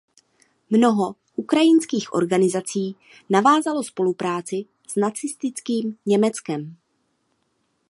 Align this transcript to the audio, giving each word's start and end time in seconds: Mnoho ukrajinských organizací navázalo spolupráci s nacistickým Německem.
Mnoho 0.69 1.15
ukrajinských 1.37 2.13
organizací 2.13 2.95
navázalo 3.29 3.83
spolupráci 3.83 4.65
s 4.87 4.95
nacistickým 4.95 5.97
Německem. 6.05 6.75